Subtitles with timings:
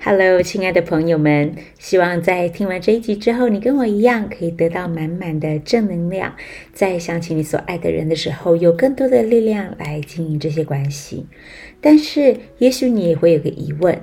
[0.00, 6.34] Hello，亲爱的朋友们，希望在听完这一集之后，你跟我一样可以得到满满的正能量，
[6.72, 11.26] 在想起你所爱的人的时候，有更多的力量来经营这些关系。
[11.80, 14.00] 但是，也许你也会有个疑问，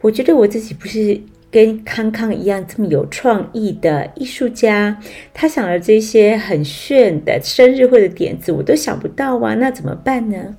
[0.00, 1.20] 我觉得我自己不是
[1.50, 4.98] 跟康康一样这么有创意的艺术家，
[5.34, 10.56] 他想了这些很炫的生日会的点子，我都想不到啊，那怎么办呢？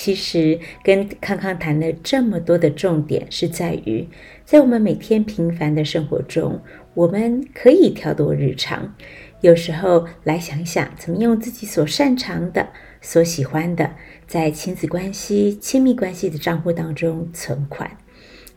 [0.00, 4.06] 其实跟康康谈了这么多的重点，是在于
[4.44, 6.62] 在我们每天平凡的生活中，
[6.94, 8.94] 我们可以跳脱日常，
[9.40, 12.68] 有时候来想想，怎么用自己所擅长的、
[13.00, 13.90] 所喜欢的，
[14.28, 17.90] 在亲子关系、亲密关系的账户当中存款。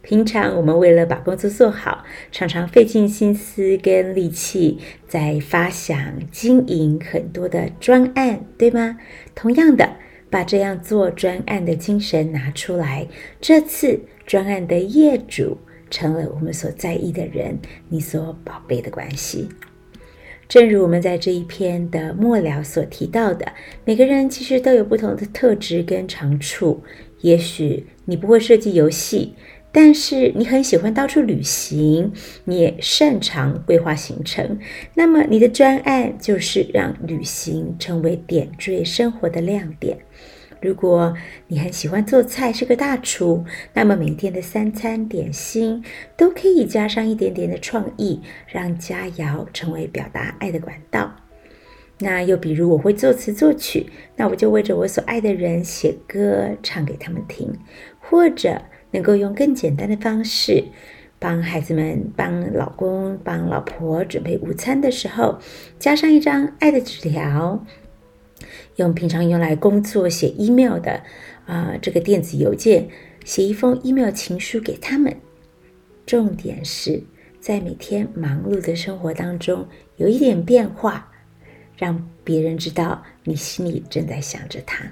[0.04, 5.98] 平常我们为了把工作做好，常常费尽心思跟力气，在发想、
[6.30, 9.00] 经营很多的专案，对吗？
[9.34, 9.96] 同样的。
[10.32, 13.06] 把这样做专案的精神拿出来，
[13.42, 15.58] 这次专案的业主
[15.90, 19.50] 成了我们所在意的人，你所宝贝的关系。
[20.48, 23.46] 正如我们在这一篇的末了所提到的，
[23.86, 26.82] 每个人其实都有不同的特质跟长处。
[27.20, 29.36] 也许你不会设计游戏。
[29.74, 32.12] 但是你很喜欢到处旅行，
[32.44, 34.60] 你也擅长规划行程，
[34.96, 39.98] 那么你的专案就是让旅行成为点缀生活的亮点。
[40.62, 41.16] 如果
[41.48, 45.82] 你很喜欢做菜，是个大厨，那么每天的三餐点心
[46.18, 51.16] 都可以加上一点点的创意，让佳肴成为表达爱的管道。
[52.00, 57.54] 那又比如我会作词作曲，那我就为着我所爱的人写歌，唱给他们听，
[58.02, 58.62] 或者。
[58.92, 60.64] 能够用更简单的方式
[61.20, 65.40] 帮孩子们、帮老公、帮老婆准备午餐的时候，
[65.80, 67.64] 加上一张爱的纸条，
[68.78, 71.02] 用平常用来工作写 email 的
[71.46, 72.88] 啊、这个电子邮件
[73.24, 75.16] 写一封 email 情书给他们。
[76.06, 77.04] 重点是
[77.40, 81.12] 在每天忙碌的生活当中有一点变化，
[81.78, 84.84] 让别人知道你心里正在想着他。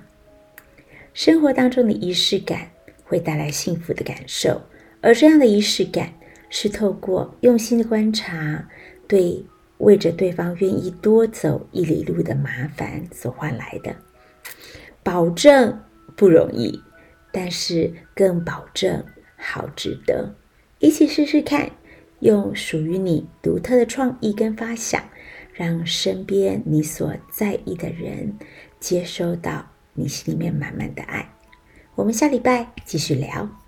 [1.14, 2.70] 生活当中的仪式感。
[3.10, 4.62] 会带来幸福的感受，
[5.02, 6.14] 而这样的仪式感
[6.48, 8.70] 是透过用心的观察，
[9.08, 9.44] 对
[9.80, 13.96] 为着对方愿意多走一里路的麻烦所换来的。
[15.02, 15.82] 保证
[16.16, 16.80] 不容易，
[17.32, 19.04] 但是更保证
[19.36, 20.36] 好值得。
[20.78, 21.68] 一起试试看，
[22.20, 25.04] 用属于你独特的创意跟发想，
[25.52, 28.38] 让身边你所在意的人
[28.80, 29.66] 接收到
[29.96, 31.28] 你心里面满满的爱。
[32.00, 33.59] 我们下礼拜继续聊。